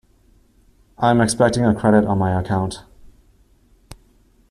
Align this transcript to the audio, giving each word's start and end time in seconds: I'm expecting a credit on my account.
I'm 0.97 1.21
expecting 1.21 1.63
a 1.63 1.75
credit 1.75 2.05
on 2.07 2.17
my 2.17 2.31
account. 2.41 2.81